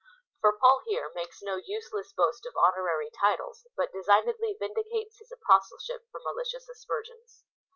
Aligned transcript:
For 0.39 0.57
Paul 0.57 0.81
here 0.87 1.11
makes 1.13 1.43
no 1.43 1.57
useless 1.57 2.11
boast 2.11 2.47
of 2.47 2.55
honorary 2.57 3.11
titles, 3.15 3.67
but 3.77 3.93
designedly 3.93 4.57
vindicates 4.59 5.19
his 5.19 5.31
apostleship 5.31 6.09
from 6.11 6.23
malicious 6.23 6.67
aspersions. 6.67 7.43